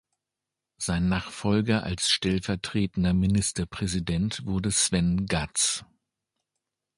[0.79, 5.85] Sein Nachfolger als stellvertretender Ministerpräsident wurde Sven Gatz.